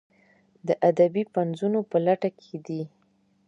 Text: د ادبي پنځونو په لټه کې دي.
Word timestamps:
د 0.67 0.69
ادبي 0.89 1.23
پنځونو 1.35 1.79
په 1.89 1.97
لټه 2.05 2.29
کې 2.41 2.55
دي. 2.67 2.81